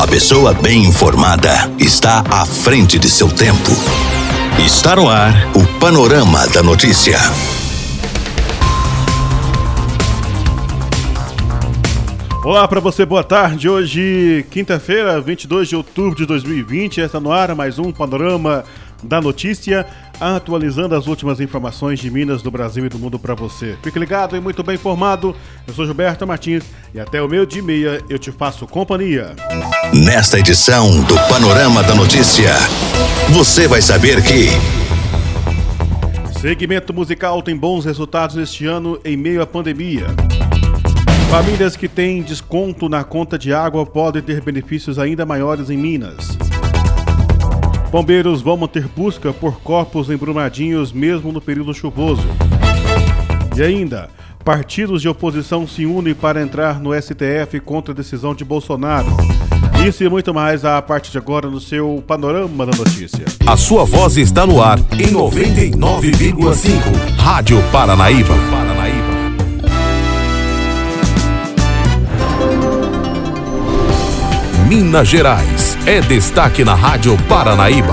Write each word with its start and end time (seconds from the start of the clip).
A 0.00 0.06
pessoa 0.06 0.54
bem 0.54 0.86
informada 0.86 1.70
está 1.78 2.24
à 2.30 2.46
frente 2.46 2.98
de 2.98 3.06
seu 3.06 3.28
tempo. 3.28 3.70
Está 4.58 4.96
no 4.96 5.10
ar 5.10 5.34
o 5.54 5.78
Panorama 5.78 6.48
da 6.48 6.62
Notícia. 6.62 7.18
Olá 12.42 12.66
para 12.66 12.80
você, 12.80 13.04
boa 13.04 13.22
tarde. 13.22 13.68
Hoje, 13.68 14.46
quinta-feira, 14.50 15.20
22 15.20 15.68
de 15.68 15.76
outubro 15.76 16.16
de 16.16 16.24
2020, 16.24 17.02
está 17.02 17.20
no 17.20 17.30
ar 17.30 17.54
mais 17.54 17.78
um 17.78 17.92
Panorama 17.92 18.64
da 19.02 19.20
Notícia, 19.20 19.86
atualizando 20.20 20.94
as 20.94 21.06
últimas 21.06 21.40
informações 21.40 21.98
de 21.98 22.10
Minas, 22.10 22.42
do 22.42 22.50
Brasil 22.50 22.84
e 22.84 22.88
do 22.88 22.98
mundo 22.98 23.18
para 23.18 23.34
você. 23.34 23.76
Fique 23.82 23.98
ligado 23.98 24.36
e 24.36 24.40
muito 24.40 24.62
bem 24.62 24.74
informado. 24.74 25.34
Eu 25.66 25.72
sou 25.72 25.86
Gilberto 25.86 26.26
Martins 26.26 26.64
e 26.94 27.00
até 27.00 27.22
o 27.22 27.28
meio 27.28 27.46
de 27.46 27.62
meia 27.62 28.02
eu 28.08 28.18
te 28.18 28.30
faço 28.30 28.66
companhia. 28.66 29.34
Nesta 29.94 30.38
edição 30.38 31.02
do 31.04 31.14
Panorama 31.28 31.82
da 31.82 31.94
Notícia, 31.94 32.52
você 33.30 33.66
vai 33.66 33.80
saber 33.80 34.22
que. 34.22 34.50
Segmento 36.38 36.94
musical 36.94 37.42
tem 37.42 37.56
bons 37.56 37.84
resultados 37.84 38.36
este 38.36 38.66
ano 38.66 38.98
em 39.04 39.16
meio 39.16 39.42
à 39.42 39.46
pandemia. 39.46 40.06
Famílias 41.30 41.76
que 41.76 41.86
têm 41.86 42.22
desconto 42.22 42.88
na 42.88 43.04
conta 43.04 43.38
de 43.38 43.52
água 43.52 43.86
podem 43.86 44.20
ter 44.20 44.40
benefícios 44.40 44.98
ainda 44.98 45.24
maiores 45.24 45.70
em 45.70 45.76
Minas. 45.76 46.36
Bombeiros 47.90 48.40
vão 48.40 48.56
manter 48.56 48.86
busca 48.86 49.32
por 49.32 49.60
corpos 49.60 50.10
embrumadinhos 50.10 50.92
mesmo 50.92 51.32
no 51.32 51.40
período 51.40 51.74
chuvoso. 51.74 52.22
E 53.56 53.62
ainda, 53.62 54.08
partidos 54.44 55.02
de 55.02 55.08
oposição 55.08 55.66
se 55.66 55.84
unem 55.84 56.14
para 56.14 56.40
entrar 56.40 56.78
no 56.78 56.94
STF 56.94 57.58
contra 57.60 57.92
a 57.92 57.96
decisão 57.96 58.32
de 58.32 58.44
Bolsonaro. 58.44 59.08
Isso 59.86 60.04
e 60.04 60.08
muito 60.08 60.32
mais 60.32 60.64
a 60.64 60.80
partir 60.80 61.10
de 61.10 61.18
agora 61.18 61.48
no 61.48 61.60
seu 61.60 62.02
Panorama 62.06 62.64
da 62.64 62.76
Notícia. 62.76 63.24
A 63.46 63.56
sua 63.56 63.84
voz 63.84 64.16
está 64.16 64.46
no 64.46 64.62
ar 64.62 64.78
em 64.92 65.12
99,5. 65.12 67.16
Rádio 67.18 67.58
Paranaíba. 67.72 68.34
Minas 74.70 75.08
Gerais 75.08 75.76
é 75.84 76.00
destaque 76.00 76.62
na 76.62 76.76
Rádio 76.76 77.16
Paranaíba. 77.28 77.92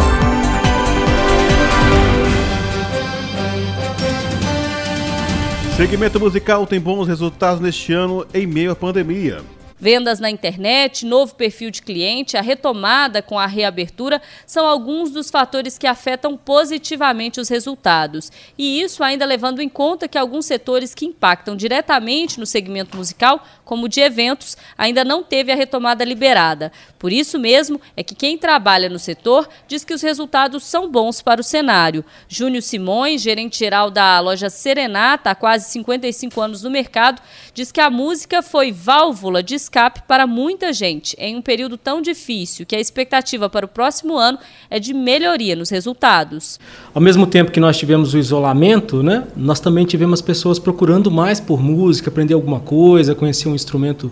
Segmento 5.75 6.19
musical 6.19 6.67
tem 6.67 6.79
bons 6.79 7.07
resultados 7.07 7.59
neste 7.59 7.93
ano 7.93 8.27
em 8.31 8.45
meio 8.45 8.69
à 8.69 8.75
pandemia. 8.75 9.41
Vendas 9.79 10.19
na 10.19 10.29
internet, 10.29 11.05
novo 11.05 11.35
perfil 11.35 11.69
de 11.69 11.83
cliente, 11.83 12.35
a 12.35 12.41
retomada 12.41 13.21
com 13.21 13.37
a 13.37 13.45
reabertura 13.45 14.19
são 14.45 14.65
alguns 14.65 15.11
dos 15.11 15.29
fatores 15.29 15.77
que 15.77 15.85
afetam 15.85 16.35
positivamente 16.35 17.39
os 17.39 17.47
resultados. 17.47 18.31
E 18.57 18.81
isso 18.81 19.03
ainda 19.03 19.23
levando 19.23 19.61
em 19.61 19.69
conta 19.69 20.07
que 20.07 20.17
alguns 20.17 20.47
setores 20.47 20.95
que 20.95 21.05
impactam 21.05 21.55
diretamente 21.55 22.39
no 22.39 22.45
segmento 22.45 22.97
musical, 22.97 23.45
como 23.63 23.85
o 23.85 23.89
de 23.89 24.01
eventos, 24.01 24.57
ainda 24.75 25.05
não 25.05 25.21
teve 25.21 25.51
a 25.51 25.55
retomada 25.55 26.03
liberada. 26.03 26.71
Por 26.97 27.13
isso 27.13 27.37
mesmo 27.37 27.79
é 27.95 28.01
que 28.01 28.15
quem 28.15 28.35
trabalha 28.35 28.89
no 28.89 28.97
setor 28.97 29.47
diz 29.67 29.85
que 29.85 29.93
os 29.93 30.01
resultados 30.01 30.63
são 30.63 30.89
bons 30.89 31.21
para 31.21 31.39
o 31.41 31.43
cenário. 31.43 32.03
Júnior 32.27 32.63
Simões, 32.63 33.21
gerente-geral 33.21 33.91
da 33.91 34.19
loja 34.21 34.49
Serenata, 34.49 35.29
há 35.29 35.35
quase 35.35 35.69
55 35.69 36.41
anos 36.41 36.63
no 36.63 36.71
mercado, 36.71 37.21
diz 37.53 37.71
que 37.71 37.79
a 37.79 37.91
música 37.91 38.41
foi 38.41 38.71
válvula 38.71 39.43
de 39.43 39.53
escape 39.67 40.01
para 40.07 40.25
muita 40.25 40.71
gente 40.71 41.15
em 41.19 41.35
um 41.35 41.41
período 41.41 41.77
tão 41.77 42.01
difícil 42.01 42.65
que 42.65 42.75
a 42.75 42.79
expectativa 42.79 43.49
para 43.49 43.65
o 43.65 43.69
próximo 43.69 44.17
ano 44.17 44.39
é 44.69 44.79
de 44.79 44.93
melhoria 44.93 45.55
nos 45.55 45.69
resultados. 45.69 46.59
Ao 46.93 47.01
mesmo 47.01 47.27
tempo 47.27 47.51
que 47.51 47.59
nós 47.59 47.77
tivemos 47.77 48.13
o 48.13 48.17
isolamento, 48.17 49.03
né, 49.03 49.27
nós 49.35 49.59
também 49.59 49.85
tivemos 49.85 50.21
pessoas 50.21 50.57
procurando 50.57 51.11
mais 51.11 51.39
por 51.39 51.61
música, 51.61 52.09
aprender 52.09 52.33
alguma 52.33 52.61
coisa, 52.61 53.13
conhecer 53.13 53.49
um 53.49 53.55
instrumento 53.55 54.11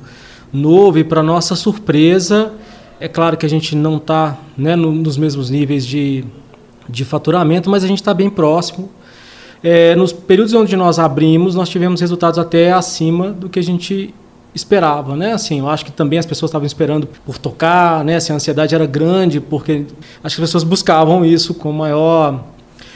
novo 0.51 0.99
e 0.99 1.03
para 1.03 1.23
nossa 1.23 1.55
surpresa, 1.55 2.53
é 2.99 3.07
claro 3.07 3.37
que 3.37 3.45
a 3.45 3.49
gente 3.49 3.75
não 3.75 3.97
está 3.97 4.37
né, 4.57 4.75
no, 4.75 4.91
nos 4.91 5.17
mesmos 5.17 5.49
níveis 5.49 5.85
de, 5.85 6.25
de 6.87 7.05
faturamento, 7.05 7.69
mas 7.69 7.83
a 7.83 7.87
gente 7.87 8.01
está 8.01 8.13
bem 8.13 8.29
próximo. 8.29 8.89
É, 9.63 9.95
nos 9.95 10.13
períodos 10.13 10.53
onde 10.53 10.75
nós 10.75 10.99
abrimos, 10.99 11.55
nós 11.55 11.69
tivemos 11.69 11.99
resultados 11.99 12.37
até 12.37 12.71
acima 12.71 13.31
do 13.31 13.49
que 13.49 13.57
a 13.57 13.63
gente 13.63 14.13
esperava, 14.55 15.17
né? 15.17 15.33
Assim, 15.33 15.59
eu 15.59 15.69
acho 15.69 15.83
que 15.83 15.91
também 15.91 16.17
as 16.17 16.25
pessoas 16.25 16.49
estavam 16.49 16.65
esperando 16.65 17.07
por 17.25 17.37
tocar, 17.37 18.05
né? 18.05 18.15
Assim, 18.15 18.31
a 18.31 18.37
ansiedade 18.37 18.73
era 18.73 18.85
grande 18.85 19.41
porque 19.41 19.85
acho 20.23 20.35
que 20.35 20.41
as 20.41 20.47
pessoas 20.47 20.63
buscavam 20.63 21.25
isso 21.25 21.53
com 21.53 21.71
maior 21.73 22.41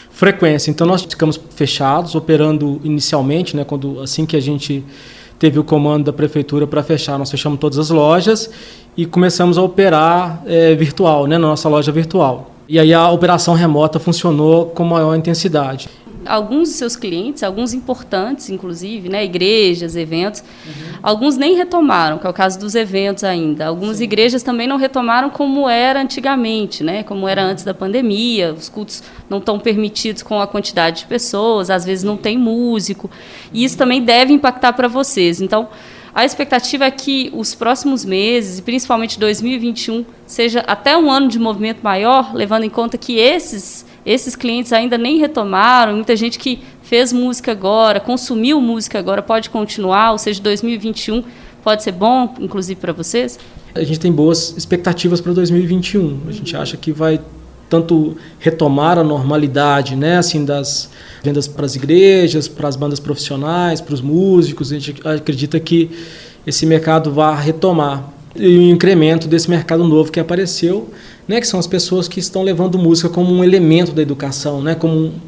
frequência. 0.09 0.71
Então 0.71 0.87
nós 0.87 1.01
ficamos 1.01 1.39
fechados, 1.55 2.15
operando 2.15 2.79
inicialmente, 2.83 3.57
né? 3.57 3.65
Quando 3.65 3.99
assim 3.99 4.25
que 4.25 4.37
a 4.37 4.41
gente 4.41 4.83
teve 5.37 5.59
o 5.59 5.63
comando 5.63 6.05
da 6.05 6.13
prefeitura 6.13 6.65
para 6.65 6.81
fechar, 6.81 7.19
nós 7.19 7.29
fechamos 7.29 7.59
todas 7.59 7.77
as 7.77 7.89
lojas 7.89 8.49
e 8.95 9.05
começamos 9.05 9.57
a 9.57 9.61
operar 9.61 10.41
é, 10.45 10.73
virtual, 10.75 11.27
né? 11.27 11.37
Na 11.37 11.49
nossa 11.49 11.67
loja 11.67 11.91
virtual. 11.91 12.51
E 12.69 12.79
aí 12.79 12.93
a 12.93 13.09
operação 13.09 13.53
remota 13.53 13.99
funcionou 13.99 14.67
com 14.67 14.85
maior 14.85 15.15
intensidade 15.15 15.89
alguns 16.25 16.69
de 16.69 16.75
seus 16.75 16.95
clientes, 16.95 17.43
alguns 17.43 17.73
importantes, 17.73 18.49
inclusive, 18.49 19.09
né, 19.09 19.23
igrejas, 19.23 19.95
eventos, 19.95 20.41
uhum. 20.41 20.99
alguns 21.01 21.37
nem 21.37 21.55
retomaram, 21.55 22.17
que 22.17 22.27
é 22.27 22.29
o 22.29 22.33
caso 22.33 22.59
dos 22.59 22.75
eventos 22.75 23.23
ainda. 23.23 23.67
Algumas 23.67 23.97
Sim. 23.97 24.03
igrejas 24.03 24.43
também 24.43 24.67
não 24.67 24.77
retomaram 24.77 25.29
como 25.29 25.69
era 25.69 26.01
antigamente, 26.01 26.83
né, 26.83 27.03
como 27.03 27.27
era 27.27 27.43
antes 27.43 27.63
da 27.63 27.73
pandemia. 27.73 28.53
Os 28.53 28.69
cultos 28.69 29.03
não 29.29 29.39
estão 29.39 29.59
permitidos 29.59 30.23
com 30.23 30.39
a 30.41 30.47
quantidade 30.47 31.01
de 31.01 31.05
pessoas, 31.07 31.69
às 31.69 31.85
vezes 31.85 32.03
não 32.03 32.17
tem 32.17 32.37
músico. 32.37 33.09
E 33.53 33.63
isso 33.63 33.77
também 33.77 34.03
deve 34.03 34.33
impactar 34.33 34.73
para 34.73 34.87
vocês. 34.87 35.41
Então, 35.41 35.69
a 36.13 36.25
expectativa 36.25 36.85
é 36.85 36.91
que 36.91 37.31
os 37.33 37.53
próximos 37.53 38.03
meses, 38.03 38.59
e 38.59 38.61
principalmente 38.61 39.19
2021, 39.19 40.05
seja 40.25 40.61
até 40.67 40.97
um 40.97 41.09
ano 41.09 41.27
de 41.27 41.39
movimento 41.39 41.79
maior, 41.81 42.33
levando 42.33 42.63
em 42.63 42.69
conta 42.69 42.97
que 42.97 43.17
esses 43.17 43.85
esses 44.11 44.35
clientes 44.35 44.73
ainda 44.73 44.97
nem 44.97 45.19
retomaram, 45.19 45.93
muita 45.93 46.15
gente 46.15 46.39
que 46.39 46.63
fez 46.81 47.13
música 47.13 47.51
agora, 47.51 47.99
consumiu 47.99 48.59
música 48.59 48.97
agora, 48.97 49.21
pode 49.21 49.51
continuar, 49.51 50.13
ou 50.13 50.17
seja, 50.17 50.41
2021 50.41 51.23
pode 51.63 51.83
ser 51.83 51.91
bom, 51.91 52.33
inclusive 52.39 52.79
para 52.79 52.91
vocês? 52.91 53.37
A 53.75 53.83
gente 53.83 53.99
tem 53.99 54.11
boas 54.11 54.55
expectativas 54.57 55.21
para 55.21 55.31
2021. 55.33 56.21
A 56.27 56.31
gente 56.31 56.57
acha 56.57 56.75
que 56.75 56.91
vai 56.91 57.21
tanto 57.69 58.17
retomar 58.39 58.97
a 58.97 59.03
normalidade, 59.03 59.95
né, 59.95 60.17
assim 60.17 60.43
das 60.43 60.89
vendas 61.23 61.47
para 61.47 61.67
as 61.67 61.75
igrejas, 61.75 62.47
para 62.47 62.67
as 62.67 62.75
bandas 62.75 62.99
profissionais, 62.99 63.79
para 63.79 63.93
os 63.93 64.01
músicos. 64.01 64.71
A 64.71 64.79
gente 64.79 65.07
acredita 65.07 65.59
que 65.59 65.91
esse 66.47 66.65
mercado 66.65 67.11
vai 67.11 67.39
retomar 67.39 68.11
e 68.35 68.57
o 68.57 68.61
incremento 68.69 69.27
desse 69.27 69.49
mercado 69.49 69.83
novo 69.83 70.11
que 70.11 70.19
apareceu 70.19 70.91
né, 71.29 71.39
que 71.39 71.45
são 71.45 71.59
as 71.59 71.67
pessoas 71.67 72.07
que 72.07 72.19
estão 72.19 72.41
levando 72.41 72.79
música 72.79 73.07
como 73.07 73.31
um 73.31 73.43
elemento 73.43 73.91
da 73.91 74.01
educação, 74.01 74.63
né, 74.63 74.73
como 74.73 74.95
um, 74.95 75.19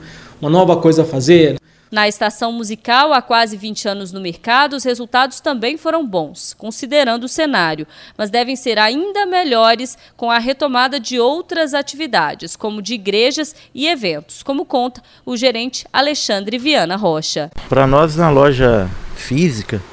uma 0.41 0.49
nova 0.49 0.75
coisa 0.75 1.03
a 1.03 1.05
fazer. 1.05 1.61
Na 1.91 2.07
estação 2.07 2.51
musical, 2.51 3.13
há 3.13 3.21
quase 3.21 3.55
20 3.55 3.87
anos 3.87 4.11
no 4.11 4.19
mercado, 4.19 4.75
os 4.75 4.83
resultados 4.83 5.39
também 5.39 5.77
foram 5.77 6.07
bons, 6.07 6.55
considerando 6.57 7.25
o 7.25 7.27
cenário, 7.27 7.85
mas 8.17 8.31
devem 8.31 8.55
ser 8.55 8.79
ainda 8.79 9.27
melhores 9.27 9.95
com 10.17 10.31
a 10.31 10.39
retomada 10.39 10.99
de 10.99 11.19
outras 11.19 11.75
atividades, 11.75 12.55
como 12.55 12.81
de 12.81 12.95
igrejas 12.95 13.53
e 13.75 13.87
eventos, 13.87 14.41
como 14.41 14.65
conta 14.65 15.03
o 15.23 15.37
gerente 15.37 15.85
Alexandre 15.93 16.57
Viana 16.57 16.95
Rocha. 16.95 17.51
Para 17.69 17.85
nós, 17.85 18.15
na 18.15 18.29
loja 18.31 18.89
física, 19.15 19.83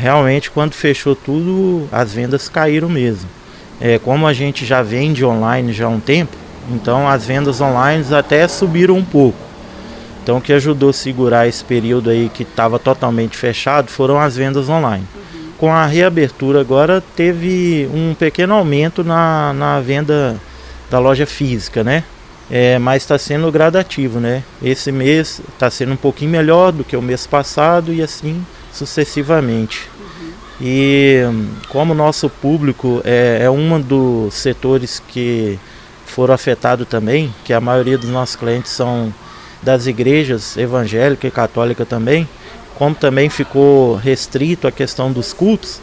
realmente, 0.00 0.50
quando 0.50 0.72
fechou 0.72 1.14
tudo, 1.14 1.86
as 1.92 2.14
vendas 2.14 2.48
caíram 2.48 2.88
mesmo. 2.88 3.28
É, 3.78 3.98
como 3.98 4.26
a 4.26 4.32
gente 4.32 4.64
já 4.64 4.82
vende 4.82 5.24
online 5.24 5.72
já 5.72 5.86
há 5.86 5.88
um 5.88 6.00
tempo, 6.00 6.36
então 6.70 7.06
as 7.06 7.26
vendas 7.26 7.60
online 7.60 8.04
até 8.14 8.48
subiram 8.48 8.96
um 8.96 9.04
pouco. 9.04 9.38
Então 10.22 10.38
o 10.38 10.40
que 10.40 10.52
ajudou 10.52 10.90
a 10.90 10.92
segurar 10.92 11.46
esse 11.46 11.62
período 11.62 12.10
aí 12.10 12.30
que 12.32 12.42
estava 12.42 12.78
totalmente 12.78 13.36
fechado 13.36 13.90
foram 13.90 14.18
as 14.18 14.36
vendas 14.36 14.68
online. 14.68 15.04
Com 15.58 15.70
a 15.72 15.84
reabertura 15.86 16.60
agora 16.60 17.02
teve 17.14 17.88
um 17.92 18.14
pequeno 18.14 18.54
aumento 18.54 19.04
na, 19.04 19.52
na 19.52 19.80
venda 19.80 20.36
da 20.90 20.98
loja 20.98 21.26
física, 21.26 21.84
né? 21.84 22.04
É, 22.50 22.78
mas 22.78 23.02
está 23.02 23.16
sendo 23.16 23.50
gradativo, 23.52 24.18
né? 24.18 24.42
Esse 24.62 24.90
mês 24.90 25.40
está 25.52 25.70
sendo 25.70 25.92
um 25.92 25.96
pouquinho 25.96 26.30
melhor 26.30 26.72
do 26.72 26.84
que 26.84 26.96
o 26.96 27.02
mês 27.02 27.26
passado 27.26 27.92
e 27.92 28.02
assim 28.02 28.44
sucessivamente. 28.72 29.88
E 30.60 31.22
como 31.68 31.94
nosso 31.94 32.28
público 32.28 33.00
é, 33.04 33.40
é 33.42 33.50
um 33.50 33.80
dos 33.80 34.34
setores 34.34 35.02
que 35.08 35.58
foram 36.04 36.34
afetados 36.34 36.86
também, 36.86 37.32
que 37.44 37.52
a 37.52 37.60
maioria 37.60 37.96
dos 37.96 38.10
nossos 38.10 38.36
clientes 38.36 38.72
são 38.72 39.12
das 39.62 39.86
igrejas 39.86 40.56
evangélica 40.56 41.26
e 41.26 41.30
católica 41.30 41.86
também, 41.86 42.28
como 42.76 42.94
também 42.94 43.28
ficou 43.28 43.94
restrito 43.94 44.66
a 44.66 44.72
questão 44.72 45.12
dos 45.12 45.32
cultos, 45.32 45.80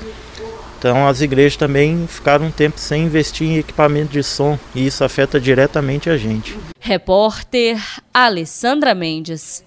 Então 0.78 1.08
as 1.08 1.22
igrejas 1.22 1.58
também 1.58 2.06
ficaram 2.08 2.46
um 2.46 2.52
tempo 2.52 2.80
sem 2.80 3.04
investir 3.06 3.48
em 3.48 3.58
equipamento 3.58 4.12
de 4.12 4.22
som 4.22 4.60
e 4.76 4.86
isso 4.86 5.04
afeta 5.04 5.40
diretamente 5.40 6.08
a 6.08 6.18
gente. 6.18 6.56
Repórter 6.80 7.82
Alessandra 8.14 8.94
Mendes. 8.94 9.67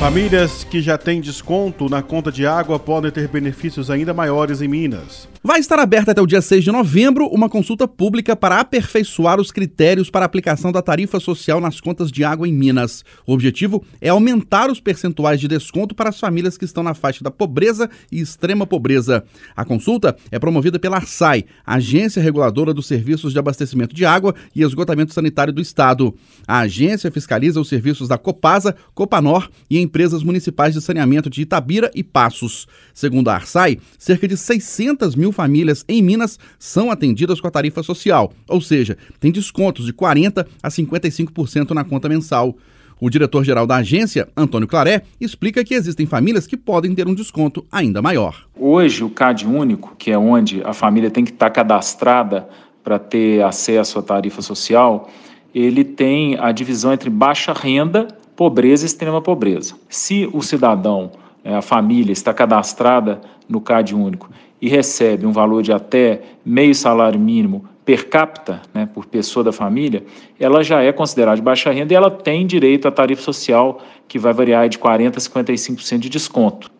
Famílias 0.00 0.64
que 0.64 0.80
já 0.80 0.96
têm 0.96 1.20
desconto 1.20 1.86
na 1.86 2.00
conta 2.00 2.32
de 2.32 2.46
água 2.46 2.78
podem 2.78 3.10
ter 3.10 3.28
benefícios 3.28 3.90
ainda 3.90 4.14
maiores 4.14 4.62
em 4.62 4.66
Minas. 4.66 5.28
Vai 5.42 5.60
estar 5.60 5.78
aberta 5.78 6.12
até 6.12 6.20
o 6.20 6.26
dia 6.26 6.40
6 6.40 6.64
de 6.64 6.72
novembro 6.72 7.26
uma 7.26 7.48
consulta 7.48 7.86
pública 7.88 8.34
para 8.34 8.60
aperfeiçoar 8.60 9.40
os 9.40 9.50
critérios 9.50 10.10
para 10.10 10.24
aplicação 10.24 10.72
da 10.72 10.82
tarifa 10.82 11.20
social 11.20 11.60
nas 11.60 11.80
contas 11.80 12.10
de 12.10 12.24
água 12.24 12.48
em 12.48 12.52
Minas. 12.52 13.04
O 13.26 13.32
objetivo 13.34 13.84
é 14.00 14.08
aumentar 14.08 14.70
os 14.70 14.80
percentuais 14.80 15.38
de 15.38 15.48
desconto 15.48 15.94
para 15.94 16.08
as 16.08 16.18
famílias 16.20 16.56
que 16.58 16.64
estão 16.64 16.82
na 16.82 16.94
faixa 16.94 17.24
da 17.24 17.30
pobreza 17.30 17.88
e 18.10 18.20
extrema 18.20 18.66
pobreza. 18.66 19.24
A 19.56 19.64
consulta 19.64 20.16
é 20.30 20.38
promovida 20.38 20.78
pela 20.78 20.96
ARSAI, 20.96 21.44
Agência 21.66 22.22
Reguladora 22.22 22.72
dos 22.72 22.86
Serviços 22.86 23.32
de 23.32 23.38
Abastecimento 23.38 23.94
de 23.94 24.04
Água 24.04 24.34
e 24.54 24.62
Esgotamento 24.62 25.14
Sanitário 25.14 25.52
do 25.52 25.60
Estado. 25.60 26.14
A 26.46 26.60
agência 26.60 27.10
fiscaliza 27.10 27.60
os 27.60 27.68
serviços 27.68 28.08
da 28.08 28.18
Copasa, 28.18 28.74
Copanor 28.94 29.48
e 29.70 29.78
empresas 29.90 30.22
municipais 30.22 30.72
de 30.72 30.80
saneamento 30.80 31.28
de 31.28 31.42
Itabira 31.42 31.90
e 31.92 32.04
Passos. 32.04 32.68
Segundo 32.94 33.28
a 33.28 33.34
ARSAI, 33.34 33.80
cerca 33.98 34.28
de 34.28 34.36
600 34.36 35.16
mil 35.16 35.32
famílias 35.32 35.84
em 35.88 36.00
Minas 36.00 36.38
são 36.60 36.92
atendidas 36.92 37.40
com 37.40 37.48
a 37.48 37.50
tarifa 37.50 37.82
social, 37.82 38.32
ou 38.48 38.60
seja, 38.60 38.96
tem 39.18 39.32
descontos 39.32 39.84
de 39.84 39.92
40% 39.92 40.46
a 40.62 40.68
55% 40.68 41.70
na 41.72 41.82
conta 41.82 42.08
mensal. 42.08 42.56
O 43.00 43.10
diretor-geral 43.10 43.66
da 43.66 43.76
agência, 43.76 44.28
Antônio 44.36 44.68
Claré, 44.68 45.02
explica 45.20 45.64
que 45.64 45.74
existem 45.74 46.06
famílias 46.06 46.46
que 46.46 46.56
podem 46.56 46.94
ter 46.94 47.08
um 47.08 47.14
desconto 47.14 47.66
ainda 47.72 48.00
maior. 48.00 48.46
Hoje, 48.54 49.02
o 49.02 49.10
CAD 49.10 49.44
único, 49.46 49.96
que 49.98 50.12
é 50.12 50.18
onde 50.18 50.62
a 50.62 50.72
família 50.72 51.10
tem 51.10 51.24
que 51.24 51.32
estar 51.32 51.50
cadastrada 51.50 52.48
para 52.84 52.98
ter 52.98 53.42
acesso 53.42 53.98
à 53.98 54.02
tarifa 54.02 54.40
social, 54.40 55.10
ele 55.54 55.82
tem 55.82 56.38
a 56.38 56.52
divisão 56.52 56.92
entre 56.92 57.10
baixa 57.10 57.52
renda, 57.52 58.08
pobreza 58.40 58.86
e 58.86 58.86
extrema 58.86 59.20
pobreza. 59.20 59.74
Se 59.86 60.26
o 60.32 60.40
cidadão, 60.40 61.10
eh, 61.44 61.54
a 61.54 61.60
família, 61.60 62.10
está 62.10 62.32
cadastrada 62.32 63.20
no 63.46 63.60
CAD 63.60 63.94
único 63.94 64.30
e 64.62 64.66
recebe 64.66 65.26
um 65.26 65.30
valor 65.30 65.62
de 65.62 65.74
até 65.74 66.22
meio 66.42 66.74
salário 66.74 67.20
mínimo 67.20 67.66
per 67.84 68.08
capita, 68.08 68.62
né, 68.72 68.88
por 68.94 69.04
pessoa 69.04 69.44
da 69.44 69.52
família, 69.52 70.04
ela 70.38 70.64
já 70.64 70.82
é 70.82 70.90
considerada 70.90 71.36
de 71.36 71.42
baixa 71.42 71.70
renda 71.70 71.92
e 71.92 71.96
ela 71.96 72.10
tem 72.10 72.46
direito 72.46 72.88
à 72.88 72.90
tarifa 72.90 73.20
social 73.20 73.82
que 74.08 74.18
vai 74.18 74.32
variar 74.32 74.70
de 74.70 74.78
40% 74.78 75.16
a 75.18 75.20
55% 75.20 75.98
de 75.98 76.08
desconto. 76.08 76.70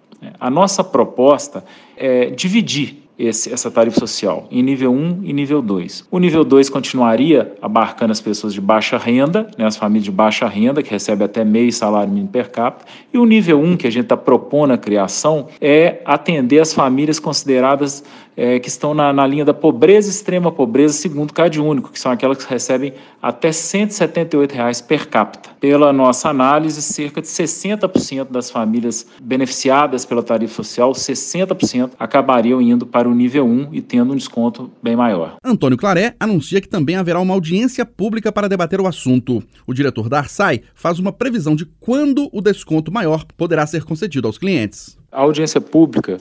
A 0.41 0.49
nossa 0.49 0.83
proposta 0.83 1.63
é 1.95 2.31
dividir 2.31 3.03
esse, 3.21 3.53
essa 3.53 3.71
tarifa 3.71 4.01
social 4.01 4.47
em 4.51 4.63
nível 4.63 4.93
1 4.93 5.21
e 5.25 5.33
nível 5.33 5.61
2. 5.61 6.07
O 6.11 6.19
nível 6.19 6.45
2 6.45 6.71
continuaria 6.71 7.55
abarcando 7.61 8.13
as 8.13 8.21
pessoas 8.21 8.55
de 8.55 8.61
baixa 8.61 8.97
renda, 8.97 9.49
né, 9.59 9.67
as 9.67 9.77
famílias 9.77 10.05
de 10.05 10.11
baixa 10.11 10.49
renda, 10.49 10.83
que 10.83 10.91
recebem 10.91 11.25
até 11.25 11.45
meio 11.45 11.73
salário 11.73 12.11
mínimo 12.11 12.29
per 12.29 12.51
capita. 12.51 12.87
E 13.13 13.19
o 13.19 13.25
nível 13.25 13.61
1, 13.61 13.77
que 13.77 13.87
a 13.87 13.91
gente 13.91 14.05
está 14.05 14.17
propondo 14.17 14.73
a 14.73 14.79
criação, 14.79 15.49
é 15.61 16.01
atender 16.05 16.61
as 16.61 16.73
famílias 16.73 17.19
consideradas 17.19 18.03
é, 18.41 18.59
que 18.59 18.71
estão 18.71 18.95
na, 18.95 19.13
na, 19.13 19.27
linha 19.27 19.45
da 19.45 19.53
pobreza 19.53 20.09
extrema 20.09 20.51
pobreza, 20.51 20.95
segundo 20.95 21.31
CAD 21.31 21.61
único, 21.61 21.93
que 21.93 22.01
são 22.01 22.11
aquelas 22.11 22.39
que 22.39 22.51
recebem 22.51 22.95
até 23.21 23.53
178 23.53 24.53
reais 24.53 24.81
per 24.81 25.09
capita. 25.09 25.51
Pela 25.61 25.93
nossa 25.93 26.31
análise, 26.31 26.81
cerca 26.81 27.21
de 27.21 27.27
60% 27.27 28.31
das 28.31 28.51
famílias 28.51 29.07
beneficiadas 29.21 30.07
pela 30.07 30.23
tarifa 30.23 30.55
social, 30.55 30.93
60% 30.93 31.91
acabariam 31.99 32.63
indo 32.63 32.87
para 32.87 33.07
o 33.07 33.15
nível 33.15 33.45
1 33.45 33.75
e 33.75 33.83
tendo 33.83 34.15
um 34.15 34.17
desconto 34.17 34.71
bem 34.83 34.97
maior. 34.97 35.37
Antônio 35.45 35.77
Claré 35.77 36.15
anuncia 36.19 36.63
que 36.63 36.69
também 36.69 36.97
haverá 36.97 37.21
uma 37.21 37.35
audiência 37.35 37.85
pública 37.85 38.33
para 38.33 38.49
debater 38.49 38.81
o 38.81 38.87
assunto. 38.87 39.43
O 39.67 39.75
diretor 39.75 40.09
da 40.09 40.17
Arsai 40.17 40.63
faz 40.75 40.99
uma 40.99 41.13
previsão 41.13 41.55
de 41.55 41.67
quando 41.79 42.31
o 42.33 42.41
desconto 42.41 42.91
maior 42.91 43.23
poderá 43.37 43.67
ser 43.67 43.85
concedido 43.85 44.27
aos 44.27 44.39
clientes. 44.39 44.99
A 45.13 45.21
audiência 45.21 45.61
pública 45.61 46.19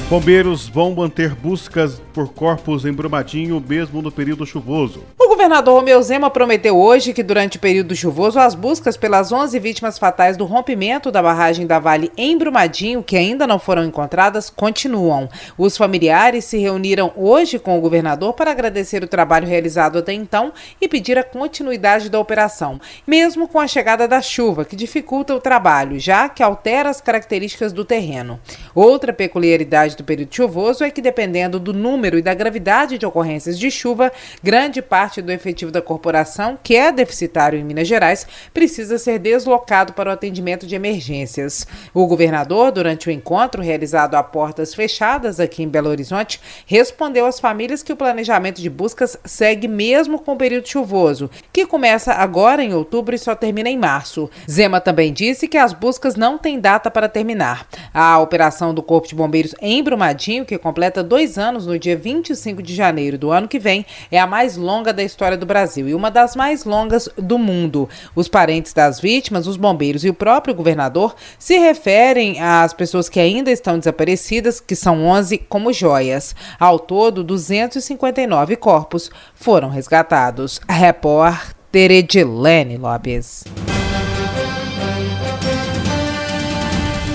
Bombeiros 0.09 0.67
vão 0.67 0.95
manter 0.95 1.35
buscas 1.35 2.01
por 2.15 2.33
corpos 2.33 2.87
em 2.87 2.93
Brumadinho 2.95 3.63
mesmo 3.69 4.01
no 4.01 4.11
período 4.11 4.47
chuvoso. 4.47 5.03
Governador 5.39 5.77
Romeu 5.77 6.03
Zema 6.03 6.29
prometeu 6.29 6.77
hoje 6.77 7.13
que 7.13 7.23
durante 7.23 7.59
o 7.59 7.61
período 7.61 7.95
chuvoso 7.95 8.41
as 8.41 8.57
buscas 8.57 8.97
pelas 8.97 9.31
11 9.31 9.57
vítimas 9.61 9.97
fatais 9.97 10.37
do 10.37 10.45
rompimento 10.45 11.13
da 11.13 11.23
barragem 11.23 11.65
da 11.65 11.79
Vale 11.79 12.11
em 12.17 12.37
Brumadinho, 12.37 13.05
que 13.05 13.17
ainda 13.17 13.47
não 13.47 13.57
foram 13.57 13.85
encontradas, 13.85 14.51
continuam. 14.51 15.29
Os 15.57 15.77
familiares 15.77 16.45
se 16.45 16.59
reuniram 16.59 17.13
hoje 17.15 17.57
com 17.57 17.79
o 17.79 17.81
governador 17.81 18.33
para 18.33 18.51
agradecer 18.51 19.05
o 19.05 19.07
trabalho 19.07 19.47
realizado 19.47 19.99
até 19.99 20.13
então 20.13 20.53
e 20.81 20.89
pedir 20.89 21.17
a 21.17 21.23
continuidade 21.23 22.11
da 22.11 22.19
operação, 22.19 22.81
mesmo 23.07 23.47
com 23.47 23.61
a 23.61 23.69
chegada 23.69 24.09
da 24.09 24.21
chuva, 24.21 24.65
que 24.65 24.75
dificulta 24.75 25.37
o 25.37 25.41
trabalho, 25.41 26.01
já 26.01 26.29
que 26.29 26.43
altera 26.43 26.91
as 26.91 27.01
características 27.01 27.73
do 27.73 27.85
terreno. 27.85 28.41
Outra 28.75 29.13
peculiaridade 29.13 29.97
do 29.97 30.03
período 30.03 30.35
chuvoso 30.35 30.83
é 30.83 30.91
que, 30.91 31.01
dependendo 31.01 31.61
do 31.61 31.73
número 31.73 32.19
e 32.19 32.23
da 32.23 32.35
gravidade 32.35 32.99
de 32.99 33.07
ocorrências 33.07 33.57
de 33.57 33.71
chuva, 33.71 34.11
grande 34.43 34.83
parte 34.83 35.28
do 35.29 35.33
efetivo 35.33 35.71
da 35.71 35.83
corporação, 35.83 36.59
que 36.63 36.75
é 36.75 36.91
deficitário 36.91 37.59
em 37.59 37.63
Minas 37.63 37.87
Gerais, 37.87 38.27
precisa 38.53 38.99
ser 38.99 39.19
deslocado 39.19 39.93
para 39.93 40.09
o 40.09 40.13
atendimento 40.13 40.67
de 40.67 40.75
emergências. 40.75 41.67
O 41.93 42.07
governador, 42.07 42.73
durante 42.73 43.09
o 43.09 43.13
encontro 43.13 43.63
realizado 43.63 44.15
a 44.15 44.23
portas 44.23 44.75
fechadas 44.75 45.39
aqui 45.39 45.63
em 45.63 45.69
Belo 45.69 45.91
Horizonte, 45.91 46.41
respondeu 46.67 47.27
às 47.27 47.39
famílias 47.39 47.83
que 47.83 47.93
o 47.93 47.97
planejamento 47.97 48.63
de 48.63 48.71
buscas 48.71 49.19
segue 49.25 49.69
mesmo 49.69 50.19
com 50.19 50.33
o 50.33 50.37
período 50.37 50.67
chuvoso, 50.67 51.31
que 51.53 51.67
começa 51.67 52.15
agora 52.15 52.65
em 52.65 52.73
outubro 52.73 53.15
e 53.15 53.19
só 53.19 53.35
termina 53.35 53.69
em 53.69 53.77
março. 53.77 54.31
Zema 54.51 54.81
também 54.81 55.13
disse 55.13 55.47
que 55.47 55.59
as 55.59 55.75
buscas 55.75 56.17
não 56.17 56.39
têm 56.39 56.59
data 56.59 56.91
para 56.91 57.09
terminar. 57.09 57.67
A 57.93 58.19
operação 58.19 58.73
do 58.73 58.83
Corpo 58.83 59.07
de 59.07 59.15
Bombeiros 59.15 59.55
em 59.61 59.83
Brumadinho, 59.83 60.47
que 60.47 60.57
completa 60.57 61.03
dois 61.03 61.37
anos 61.37 61.67
no 61.67 61.79
dia 61.79 61.97
25 61.97 62.63
de 62.63 62.75
janeiro 62.75 63.19
do 63.19 63.31
ano 63.31 63.47
que 63.47 63.59
vem, 63.59 63.85
é 64.11 64.19
a 64.19 64.27
mais 64.27 64.57
longa 64.57 64.91
da 64.91 65.03
história 65.03 65.18
do 65.37 65.45
Brasil 65.45 65.89
e 65.89 65.95
uma 65.95 66.11
das 66.11 66.37
mais 66.37 66.65
longas 66.65 67.09
do 67.17 67.39
mundo. 67.39 67.89
Os 68.15 68.29
parentes 68.29 68.73
das 68.73 69.01
vítimas, 69.01 69.47
os 69.47 69.57
bombeiros 69.57 70.05
e 70.05 70.09
o 70.09 70.15
próprio 70.15 70.55
governador 70.55 71.15
se 71.39 71.59
referem 71.59 72.41
às 72.41 72.73
pessoas 72.73 73.09
que 73.09 73.19
ainda 73.19 73.51
estão 73.51 73.79
desaparecidas, 73.79 74.61
que 74.61 74.77
são 74.77 75.05
11, 75.05 75.39
como 75.49 75.73
joias. 75.73 76.35
Ao 76.59 76.79
todo, 76.79 77.25
259 77.25 78.57
corpos 78.57 79.11
foram 79.35 79.69
resgatados. 79.69 80.61
Repórter 80.69 81.91
Edilene 81.91 82.77
Lopes. 82.77 83.45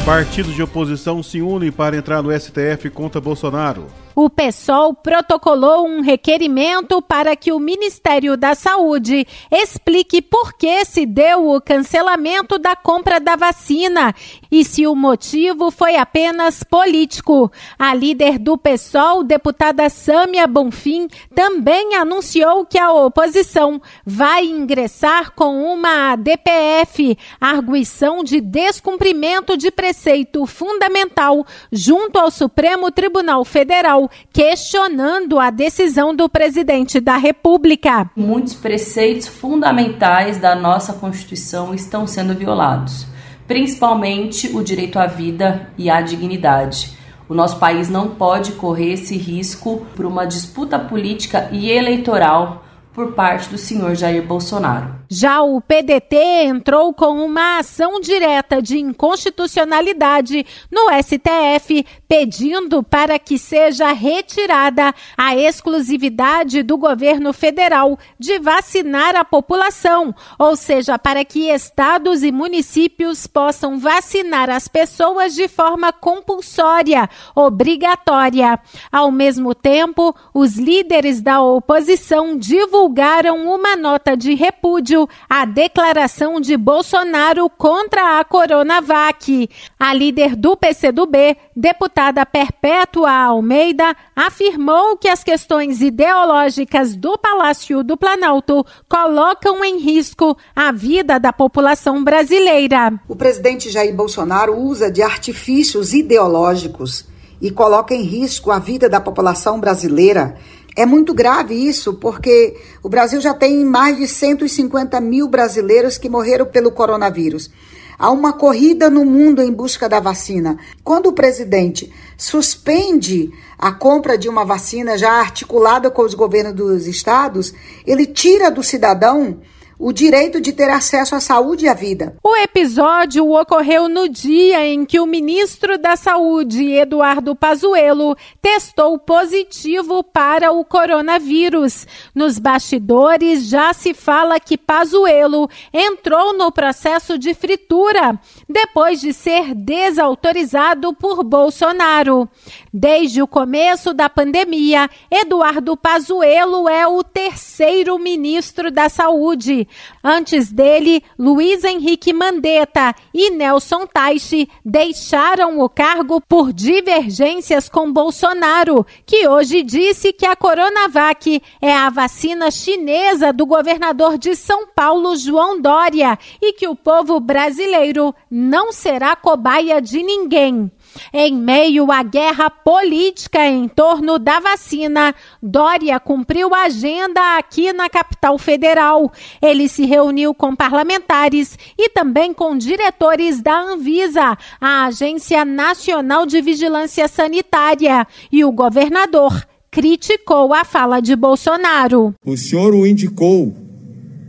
Partidos 0.05 0.53
de 0.53 0.61
oposição 0.61 1.23
se 1.23 1.41
unem 1.41 1.71
para 1.71 1.95
entrar 1.95 2.21
no 2.21 2.37
STF 2.37 2.89
contra 2.89 3.21
Bolsonaro 3.21 4.02
o 4.15 4.29
PSOL 4.29 4.93
protocolou 4.93 5.87
um 5.87 6.01
requerimento 6.01 7.01
para 7.01 7.35
que 7.35 7.51
o 7.51 7.59
Ministério 7.59 8.37
da 8.37 8.53
Saúde 8.55 9.25
explique 9.51 10.21
por 10.21 10.53
que 10.53 10.85
se 10.85 11.05
deu 11.05 11.49
o 11.49 11.61
cancelamento 11.61 12.59
da 12.59 12.75
compra 12.75 13.19
da 13.19 13.35
vacina 13.35 14.13
e 14.51 14.63
se 14.63 14.85
o 14.85 14.95
motivo 14.95 15.71
foi 15.71 15.95
apenas 15.95 16.63
político. 16.63 17.51
A 17.77 17.93
líder 17.93 18.37
do 18.37 18.57
PSOL, 18.57 19.23
deputada 19.23 19.89
Sâmia 19.89 20.45
Bonfim, 20.45 21.07
também 21.33 21.95
anunciou 21.95 22.65
que 22.65 22.77
a 22.77 22.91
oposição 22.91 23.81
vai 24.05 24.45
ingressar 24.45 25.31
com 25.31 25.63
uma 25.73 26.15
DPF, 26.15 27.17
arguição 27.41 28.23
de 28.23 28.39
descumprimento 28.39 29.57
de 29.57 29.71
preceito 29.71 30.45
fundamental, 30.45 31.45
junto 31.71 32.19
ao 32.19 32.29
Supremo 32.29 32.91
Tribunal 32.91 33.43
Federal 33.43 34.02
Questionando 34.31 35.39
a 35.39 35.49
decisão 35.49 36.15
do 36.15 36.29
presidente 36.29 36.99
da 36.99 37.17
República. 37.17 38.09
Muitos 38.15 38.53
preceitos 38.53 39.27
fundamentais 39.27 40.37
da 40.37 40.55
nossa 40.55 40.93
Constituição 40.93 41.73
estão 41.73 42.07
sendo 42.07 42.33
violados, 42.33 43.05
principalmente 43.47 44.55
o 44.55 44.63
direito 44.63 44.99
à 44.99 45.05
vida 45.05 45.69
e 45.77 45.89
à 45.89 46.01
dignidade. 46.01 46.97
O 47.27 47.33
nosso 47.33 47.57
país 47.57 47.89
não 47.89 48.09
pode 48.09 48.53
correr 48.53 48.93
esse 48.93 49.17
risco 49.17 49.85
por 49.95 50.05
uma 50.05 50.25
disputa 50.25 50.77
política 50.77 51.49
e 51.51 51.71
eleitoral 51.71 52.62
por 52.93 53.13
parte 53.13 53.49
do 53.49 53.57
senhor 53.57 53.95
Jair 53.95 54.23
Bolsonaro. 54.23 55.03
Já 55.09 55.41
o 55.41 55.59
PDT 55.61 56.15
entrou 56.45 56.93
com 56.93 57.23
uma 57.23 57.59
ação 57.59 57.99
direta 57.99 58.61
de 58.61 58.79
inconstitucionalidade 58.79 60.45
no 60.71 60.87
STF, 61.01 61.85
pedindo 62.07 62.81
para 62.83 63.17
que 63.19 63.37
seja 63.37 63.91
retirada 63.91 64.93
a 65.17 65.35
exclusividade 65.35 66.63
do 66.63 66.77
governo 66.77 67.33
federal 67.33 67.97
de 68.17 68.39
vacinar 68.39 69.15
a 69.15 69.25
população, 69.25 70.13
ou 70.37 70.55
seja, 70.55 70.97
para 70.97 71.25
que 71.25 71.49
estados 71.49 72.23
e 72.23 72.31
municípios 72.31 73.27
possam 73.27 73.79
vacinar 73.79 74.49
as 74.49 74.67
pessoas 74.67 75.35
de 75.35 75.47
forma 75.47 75.91
compulsória, 75.91 77.09
obrigatória. 77.35 78.59
Ao 78.91 79.11
mesmo 79.11 79.53
tempo, 79.53 80.15
os 80.33 80.57
líderes 80.57 81.21
da 81.21 81.41
oposição 81.41 82.37
divulgaram 82.37 82.82
uma 82.85 83.77
nota 83.77 84.17
de 84.17 84.33
repúdio 84.33 85.07
a 85.29 85.45
declaração 85.45 86.41
de 86.41 86.57
Bolsonaro 86.57 87.49
contra 87.49 88.19
a 88.19 88.23
Coronavac. 88.25 89.49
A 89.79 89.93
líder 89.93 90.35
do 90.35 90.57
PCdoB, 90.57 91.37
deputada 91.55 92.25
Perpétua 92.25 93.11
Almeida, 93.11 93.95
afirmou 94.13 94.97
que 94.97 95.07
as 95.07 95.23
questões 95.23 95.81
ideológicas 95.81 96.95
do 96.95 97.17
Palácio 97.17 97.83
do 97.83 97.95
Planalto 97.95 98.65
colocam 98.89 99.63
em 99.63 99.79
risco 99.79 100.37
a 100.53 100.71
vida 100.71 101.19
da 101.19 101.31
população 101.31 102.03
brasileira. 102.03 102.93
O 103.07 103.15
presidente 103.15 103.69
Jair 103.69 103.95
Bolsonaro 103.95 104.57
usa 104.57 104.91
de 104.91 105.01
artifícios 105.01 105.93
ideológicos 105.93 107.05
e 107.41 107.51
coloca 107.51 107.93
em 107.93 108.01
risco 108.01 108.51
a 108.51 108.59
vida 108.59 108.89
da 108.89 109.01
população 109.01 109.59
brasileira 109.59 110.35
é 110.75 110.85
muito 110.85 111.13
grave 111.13 111.53
isso, 111.53 111.93
porque 111.93 112.55
o 112.81 112.89
Brasil 112.89 113.21
já 113.21 113.33
tem 113.33 113.63
mais 113.63 113.97
de 113.97 114.07
150 114.07 114.99
mil 114.99 115.27
brasileiros 115.27 115.97
que 115.97 116.09
morreram 116.09 116.45
pelo 116.45 116.71
coronavírus. 116.71 117.51
Há 117.97 118.09
uma 118.09 118.33
corrida 118.33 118.89
no 118.89 119.05
mundo 119.05 119.41
em 119.41 119.51
busca 119.51 119.87
da 119.87 119.99
vacina. 119.99 120.57
Quando 120.83 121.07
o 121.07 121.13
presidente 121.13 121.93
suspende 122.17 123.31
a 123.57 123.71
compra 123.71 124.17
de 124.17 124.27
uma 124.27 124.43
vacina 124.43 124.97
já 124.97 125.11
articulada 125.11 125.91
com 125.91 126.01
os 126.01 126.15
governos 126.15 126.53
dos 126.53 126.87
estados, 126.87 127.53
ele 127.85 128.05
tira 128.07 128.49
do 128.49 128.63
cidadão 128.63 129.39
o 129.83 129.91
direito 129.91 130.39
de 130.39 130.53
ter 130.53 130.69
acesso 130.69 131.13
à 131.13 131.19
saúde 131.19 131.65
e 131.65 131.67
à 131.67 131.73
vida. 131.73 132.15
O 132.23 132.37
episódio 132.37 133.29
ocorreu 133.29 133.89
no 133.89 134.07
dia 134.07 134.65
em 134.65 134.85
que 134.85 134.97
o 134.97 135.05
ministro 135.05 135.77
da 135.77 135.97
Saúde, 135.97 136.71
Eduardo 136.71 137.35
Pazuello, 137.35 138.15
testou 138.41 138.97
positivo 138.97 140.01
para 140.01 140.53
o 140.53 140.63
coronavírus. 140.63 141.85
Nos 142.15 142.39
bastidores 142.39 143.49
já 143.49 143.73
se 143.73 143.93
fala 143.93 144.39
que 144.39 144.57
Pazuello 144.57 145.49
entrou 145.73 146.31
no 146.37 146.49
processo 146.49 147.19
de 147.19 147.33
fritura 147.33 148.17
depois 148.47 149.01
de 149.01 149.11
ser 149.11 149.53
desautorizado 149.53 150.93
por 150.93 151.25
Bolsonaro. 151.25 152.29
Desde 152.73 153.21
o 153.21 153.27
começo 153.27 153.93
da 153.93 154.09
pandemia, 154.09 154.89
Eduardo 155.11 155.75
Pazuello 155.75 156.69
é 156.69 156.87
o 156.87 157.03
terceiro 157.03 157.99
ministro 157.99 158.71
da 158.71 158.87
Saúde. 158.87 159.67
Antes 160.03 160.51
dele, 160.51 161.03
Luiz 161.17 161.63
Henrique 161.63 162.13
Mandetta 162.13 162.93
e 163.13 163.29
Nelson 163.29 163.85
Taixe 163.85 164.49
deixaram 164.63 165.59
o 165.59 165.69
cargo 165.69 166.21
por 166.21 166.51
divergências 166.51 167.69
com 167.69 167.91
Bolsonaro, 167.91 168.85
que 169.05 169.27
hoje 169.27 169.63
disse 169.63 170.11
que 170.11 170.25
a 170.25 170.35
Coronavac 170.35 171.41
é 171.61 171.73
a 171.73 171.89
vacina 171.89 172.51
chinesa 172.51 173.31
do 173.31 173.45
governador 173.45 174.17
de 174.17 174.35
São 174.35 174.67
Paulo, 174.67 175.15
João 175.15 175.61
Dória, 175.61 176.17
e 176.41 176.53
que 176.53 176.67
o 176.67 176.75
povo 176.75 177.19
brasileiro 177.19 178.13
não 178.29 178.71
será 178.71 179.15
cobaia 179.15 179.81
de 179.81 180.03
ninguém. 180.03 180.71
Em 181.13 181.33
meio 181.35 181.91
à 181.91 182.03
guerra 182.03 182.49
política 182.49 183.45
em 183.47 183.67
torno 183.67 184.17
da 184.17 184.39
vacina, 184.39 185.13
Dória 185.41 185.99
cumpriu 185.99 186.53
a 186.53 186.63
agenda 186.63 187.37
aqui 187.37 187.73
na 187.73 187.89
capital 187.89 188.37
federal. 188.37 189.11
Ele 189.41 189.67
se 189.67 189.85
reuniu 189.85 190.33
com 190.33 190.55
parlamentares 190.55 191.57
e 191.77 191.89
também 191.89 192.33
com 192.33 192.57
diretores 192.57 193.41
da 193.41 193.59
Anvisa, 193.59 194.37
a 194.59 194.85
Agência 194.85 195.45
Nacional 195.45 196.25
de 196.25 196.41
Vigilância 196.41 197.07
Sanitária, 197.07 198.07
e 198.31 198.43
o 198.43 198.51
governador 198.51 199.45
criticou 199.71 200.53
a 200.53 200.63
fala 200.63 200.99
de 200.99 201.15
Bolsonaro. 201.15 202.13
O 202.25 202.37
senhor 202.37 202.73
o 202.73 202.85
indicou, 202.85 203.53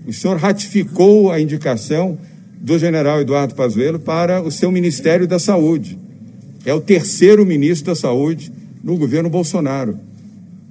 o 0.06 0.12
senhor 0.12 0.36
ratificou 0.36 1.30
a 1.30 1.40
indicação 1.40 2.18
do 2.58 2.78
general 2.78 3.20
Eduardo 3.20 3.54
Pazuello 3.54 3.98
para 3.98 4.42
o 4.42 4.50
seu 4.50 4.72
Ministério 4.72 5.26
da 5.26 5.38
Saúde 5.38 6.03
é 6.64 6.72
o 6.72 6.80
terceiro 6.80 7.44
ministro 7.44 7.86
da 7.86 7.94
Saúde 7.94 8.50
no 8.82 8.96
governo 8.96 9.28
Bolsonaro. 9.28 9.98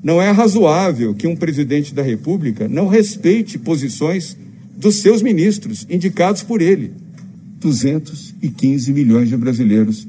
Não 0.04 0.22
é 0.22 0.32
razoável 0.32 1.14
que 1.14 1.28
um 1.28 1.36
presidente 1.36 1.94
da 1.94 2.02
República 2.02 2.68
não 2.68 2.88
respeite 2.88 3.58
posições 3.58 4.36
dos 4.76 4.98
seus 4.98 5.22
ministros 5.22 5.86
indicados 5.90 6.44
por 6.44 6.62
ele. 6.62 6.92
215 7.60 8.92
milhões 8.92 9.30
de 9.30 9.38
brasileiros 9.38 10.06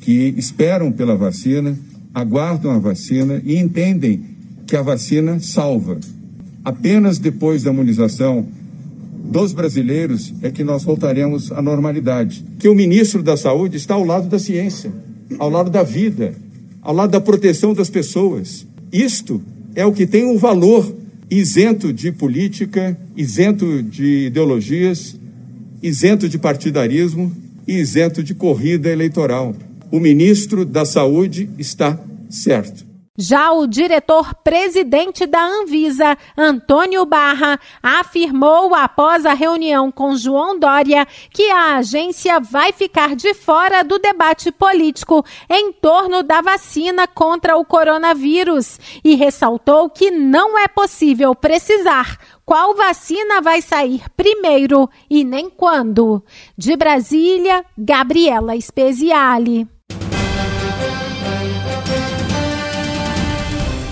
que 0.00 0.34
esperam 0.36 0.92
pela 0.92 1.16
vacina, 1.16 1.76
aguardam 2.14 2.70
a 2.70 2.78
vacina 2.78 3.42
e 3.44 3.56
entendem 3.56 4.22
que 4.66 4.76
a 4.76 4.82
vacina 4.82 5.40
salva. 5.40 5.98
Apenas 6.64 7.18
depois 7.18 7.64
da 7.64 7.72
imunização 7.72 8.46
dos 9.24 9.52
brasileiros 9.52 10.32
é 10.42 10.50
que 10.50 10.62
nós 10.62 10.84
voltaremos 10.84 11.50
à 11.50 11.60
normalidade. 11.60 12.44
Que 12.58 12.68
o 12.68 12.74
ministro 12.74 13.22
da 13.22 13.36
Saúde 13.36 13.76
está 13.76 13.94
ao 13.94 14.04
lado 14.04 14.28
da 14.28 14.38
ciência 14.38 14.92
ao 15.38 15.50
lado 15.50 15.70
da 15.70 15.82
vida, 15.82 16.34
ao 16.80 16.94
lado 16.94 17.10
da 17.10 17.20
proteção 17.20 17.74
das 17.74 17.90
pessoas. 17.90 18.66
Isto 18.92 19.40
é 19.74 19.84
o 19.86 19.92
que 19.92 20.06
tem 20.06 20.24
um 20.24 20.36
valor 20.36 20.94
isento 21.30 21.92
de 21.92 22.12
política, 22.12 22.98
isento 23.16 23.82
de 23.82 24.26
ideologias, 24.26 25.16
isento 25.82 26.28
de 26.28 26.38
partidarismo 26.38 27.32
e 27.66 27.74
isento 27.78 28.22
de 28.22 28.34
corrida 28.34 28.90
eleitoral. 28.90 29.54
O 29.90 29.98
ministro 29.98 30.64
da 30.64 30.84
Saúde 30.84 31.48
está 31.58 31.98
certo. 32.28 32.91
Já 33.16 33.52
o 33.52 33.66
diretor-presidente 33.66 35.26
da 35.26 35.44
Anvisa, 35.44 36.16
Antônio 36.34 37.04
Barra, 37.04 37.60
afirmou 37.82 38.74
após 38.74 39.26
a 39.26 39.34
reunião 39.34 39.92
com 39.92 40.16
João 40.16 40.58
Dória 40.58 41.06
que 41.30 41.50
a 41.50 41.76
agência 41.76 42.40
vai 42.40 42.72
ficar 42.72 43.14
de 43.14 43.34
fora 43.34 43.84
do 43.84 43.98
debate 43.98 44.50
político 44.50 45.22
em 45.50 45.74
torno 45.74 46.22
da 46.22 46.40
vacina 46.40 47.06
contra 47.06 47.54
o 47.58 47.66
coronavírus 47.66 48.80
e 49.04 49.14
ressaltou 49.14 49.90
que 49.90 50.10
não 50.10 50.58
é 50.58 50.66
possível 50.66 51.34
precisar 51.34 52.16
qual 52.46 52.74
vacina 52.74 53.42
vai 53.42 53.60
sair 53.60 54.04
primeiro 54.16 54.88
e 55.10 55.22
nem 55.22 55.50
quando. 55.50 56.24
De 56.56 56.74
Brasília, 56.78 57.62
Gabriela 57.76 58.58
Speziale. 58.58 59.68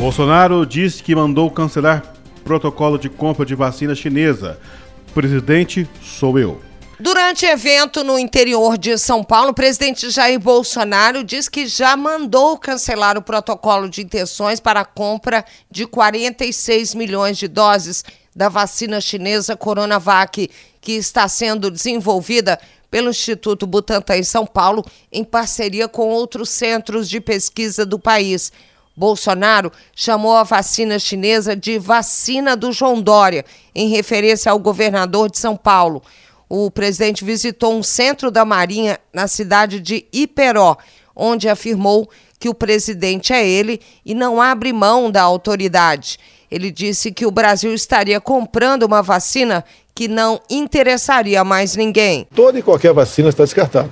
Bolsonaro 0.01 0.65
disse 0.65 1.03
que 1.03 1.15
mandou 1.15 1.51
cancelar 1.51 2.15
protocolo 2.43 2.99
de 2.99 3.11
compra 3.11 3.45
de 3.45 3.55
vacina 3.55 3.95
chinesa. 3.95 4.59
Presidente 5.13 5.87
sou 6.03 6.39
eu. 6.39 6.59
Durante 6.99 7.45
evento 7.45 8.03
no 8.03 8.19
interior 8.19 8.79
de 8.79 8.97
São 8.97 9.23
Paulo, 9.23 9.51
o 9.51 9.55
presidente 9.55 10.09
Jair 10.09 10.41
Bolsonaro 10.41 11.23
diz 11.23 11.51
que 11.51 11.67
já 11.67 11.99
mandou 11.99 12.57
cancelar 12.57 13.19
o 13.19 13.23
protocolo 13.23 13.91
de 13.91 14.01
intenções 14.01 14.59
para 14.59 14.81
a 14.81 14.85
compra 14.87 15.45
de 15.71 15.87
46 15.87 16.95
milhões 16.95 17.37
de 17.37 17.47
doses 17.47 18.03
da 18.35 18.49
vacina 18.49 19.03
chinesa 19.03 19.55
Coronavac, 19.55 20.49
que 20.81 20.93
está 20.93 21.29
sendo 21.29 21.71
desenvolvida 21.71 22.59
pelo 22.91 23.11
Instituto 23.11 23.67
Butantan 23.67 24.17
em 24.17 24.23
São 24.23 24.47
Paulo, 24.47 24.83
em 25.13 25.23
parceria 25.23 25.87
com 25.87 26.09
outros 26.09 26.49
centros 26.49 27.07
de 27.07 27.21
pesquisa 27.21 27.85
do 27.85 27.99
país. 27.99 28.51
Bolsonaro 29.01 29.73
chamou 29.97 30.37
a 30.37 30.43
vacina 30.43 30.99
chinesa 30.99 31.57
de 31.57 31.79
vacina 31.79 32.55
do 32.55 32.71
João 32.71 33.01
Dória, 33.01 33.47
em 33.75 33.89
referência 33.89 34.53
ao 34.53 34.59
governador 34.59 35.31
de 35.31 35.39
São 35.39 35.57
Paulo. 35.57 36.03
O 36.47 36.71
presidente 36.71 37.25
visitou 37.25 37.75
um 37.75 37.83
centro 37.83 38.31
da 38.31 38.45
Marinha 38.45 39.01
na 39.11 39.27
cidade 39.27 39.81
de 39.81 40.05
Iperó, 40.13 40.77
onde 41.17 41.49
afirmou 41.49 42.11
que 42.39 42.51
o 42.51 42.55
presidente 42.55 43.33
é 43.33 43.49
ele 43.49 43.81
e 44.05 44.15
não 44.15 44.41
abre 44.41 44.71
mão 44.71 45.11
da 45.11 45.23
autoridade. 45.23 46.19
Ele 46.51 46.71
disse 46.71 47.11
que 47.11 47.25
o 47.25 47.31
Brasil 47.31 47.73
estaria 47.73 48.21
comprando 48.21 48.83
uma 48.83 49.01
vacina 49.01 49.65
que 49.95 50.09
não 50.09 50.39
interessaria 50.51 51.43
mais 51.43 51.75
ninguém. 51.75 52.27
Toda 52.35 52.59
e 52.59 52.63
qualquer 52.63 52.93
vacina 52.93 53.31
está 53.31 53.45
descartada. 53.45 53.89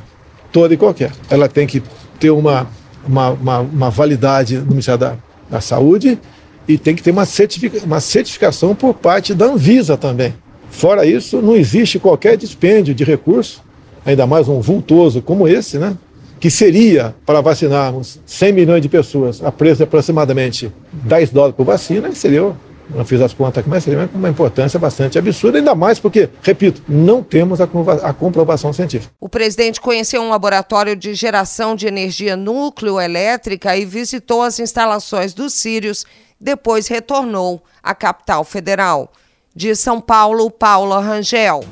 Toda 0.53 0.75
e 0.75 0.77
qualquer. 0.77 1.13
Ela 1.31 1.49
tem 1.49 1.67
que 1.67 1.83
ter 2.21 2.31
uma, 2.31 2.67
uma, 3.07 3.31
uma, 3.31 3.59
uma 3.61 3.91
validade 3.91 4.59
no 4.59 4.67
Ministério 4.67 4.99
da, 4.99 5.17
da 5.51 5.61
Saúde 5.61 6.19
e 6.67 6.77
tem 6.77 6.95
que 6.95 7.03
ter 7.03 7.11
uma, 7.11 7.25
certific, 7.25 7.85
uma 7.85 8.01
certificação 8.01 8.75
por 8.75 8.95
parte 8.95 9.35
da 9.35 9.47
Anvisa 9.47 9.97
também. 9.97 10.35
Fora 10.71 11.07
isso, 11.07 11.41
não 11.41 11.57
existe 11.57 11.99
qualquer 11.99 12.37
dispêndio 12.37 12.95
de 12.95 13.05
recurso, 13.05 13.63
ainda 14.05 14.27
mais 14.27 14.49
um 14.49 14.61
vultoso 14.61 15.23
como 15.23 15.49
esse, 15.49 15.79
né? 15.79 15.97
que 16.39 16.51
seria 16.51 17.15
para 17.27 17.41
vacinarmos 17.41 18.21
100 18.25 18.53
milhões 18.53 18.83
de 18.83 18.89
pessoas 18.89 19.43
a 19.43 19.51
preço 19.51 19.79
de 19.79 19.83
aproximadamente 19.85 20.73
10 20.93 21.31
dólares 21.31 21.57
por 21.57 21.65
vacina, 21.65 22.13
seria, 22.13 22.53
não 22.91 23.05
fiz 23.05 23.21
as 23.21 23.33
contas 23.33 23.59
aqui, 23.59 23.69
mas 23.69 23.85
seria 23.85 24.09
uma 24.15 24.29
importância 24.29 24.79
bastante 24.79 25.19
absurda, 25.19 25.59
ainda 25.59 25.75
mais 25.75 25.99
porque, 25.99 26.29
repito, 26.43 26.83
não 26.89 27.23
temos 27.23 27.61
a, 27.61 27.67
comprovação 28.13 28.73
científica. 28.73 29.13
O 29.21 29.29
presidente 29.29 29.81
conheceu 29.81 30.23
um 30.23 30.31
laboratório 30.31 30.97
de 30.97 31.15
geração 31.15 31.77
de 31.77 31.87
energia 31.87 32.37
núcleo 32.37 33.01
elétrica 33.01 33.77
e 33.77 33.85
visitou 33.85 34.43
as 34.43 34.59
instalações 34.59 35.35
dos 35.35 35.53
Sírios, 35.53 36.07
depois 36.41 36.89
retornou 36.89 37.63
à 37.83 37.95
capital 37.95 38.45
federal. 38.45 39.13
De 39.55 39.75
São 39.75 40.01
Paulo, 40.01 40.51
Paula 40.51 41.01
Rangel. 41.01 41.65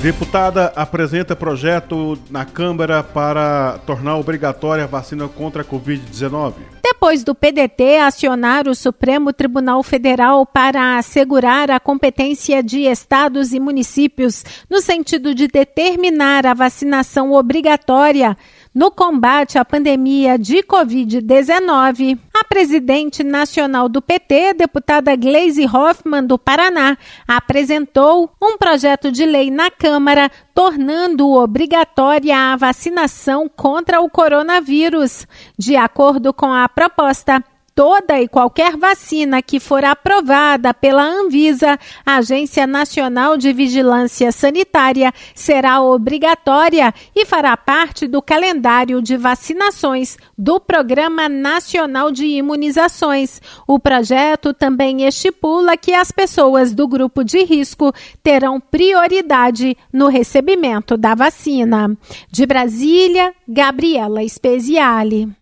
Deputada 0.00 0.72
apresenta 0.76 1.34
projeto 1.34 2.16
na 2.30 2.44
Câmara 2.44 3.02
para 3.02 3.80
tornar 3.84 4.16
obrigatória 4.16 4.84
a 4.84 4.86
vacina 4.86 5.26
contra 5.26 5.62
a 5.62 5.64
Covid-19. 5.64 6.75
Depois 6.96 7.22
do 7.22 7.34
PDT 7.34 7.98
acionar 7.98 8.66
o 8.66 8.74
Supremo 8.74 9.30
Tribunal 9.30 9.82
Federal 9.82 10.46
para 10.46 10.96
assegurar 10.96 11.70
a 11.70 11.78
competência 11.78 12.62
de 12.62 12.86
estados 12.86 13.52
e 13.52 13.60
municípios 13.60 14.42
no 14.68 14.80
sentido 14.80 15.34
de 15.34 15.46
determinar 15.46 16.46
a 16.46 16.54
vacinação 16.54 17.32
obrigatória 17.32 18.34
no 18.76 18.90
combate 18.90 19.58
à 19.58 19.64
pandemia 19.64 20.38
de 20.38 20.56
Covid-19, 20.56 22.18
a 22.34 22.44
presidente 22.44 23.24
nacional 23.24 23.88
do 23.88 24.02
PT, 24.02 24.52
deputada 24.52 25.16
Gleisi 25.16 25.64
Hoffmann, 25.64 26.26
do 26.26 26.38
Paraná, 26.38 26.98
apresentou 27.26 28.30
um 28.40 28.58
projeto 28.58 29.10
de 29.10 29.24
lei 29.24 29.50
na 29.50 29.70
Câmara 29.70 30.30
tornando 30.54 31.26
obrigatória 31.30 32.36
a 32.36 32.54
vacinação 32.54 33.48
contra 33.48 34.02
o 34.02 34.10
coronavírus. 34.10 35.26
De 35.58 35.74
acordo 35.74 36.34
com 36.34 36.52
a 36.52 36.68
proposta, 36.68 37.42
toda 37.76 38.18
e 38.18 38.26
qualquer 38.26 38.74
vacina 38.74 39.42
que 39.42 39.60
for 39.60 39.84
aprovada 39.84 40.72
pela 40.72 41.04
Anvisa, 41.04 41.78
Agência 42.06 42.66
Nacional 42.66 43.36
de 43.36 43.52
Vigilância 43.52 44.32
Sanitária, 44.32 45.12
será 45.34 45.82
obrigatória 45.82 46.92
e 47.14 47.26
fará 47.26 47.54
parte 47.54 48.08
do 48.08 48.22
calendário 48.22 49.02
de 49.02 49.18
vacinações 49.18 50.16
do 50.38 50.58
Programa 50.58 51.28
Nacional 51.28 52.10
de 52.10 52.24
Imunizações. 52.24 53.42
O 53.68 53.78
projeto 53.78 54.54
também 54.54 55.06
estipula 55.06 55.76
que 55.76 55.92
as 55.92 56.10
pessoas 56.10 56.72
do 56.72 56.88
grupo 56.88 57.22
de 57.22 57.44
risco 57.44 57.92
terão 58.22 58.58
prioridade 58.58 59.76
no 59.92 60.08
recebimento 60.08 60.96
da 60.96 61.14
vacina. 61.14 61.94
De 62.30 62.46
Brasília, 62.46 63.34
Gabriela 63.46 64.26
Speziale. 64.26 65.36